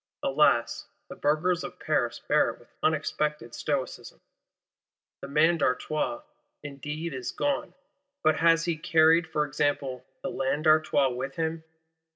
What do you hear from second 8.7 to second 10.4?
carried, for example, the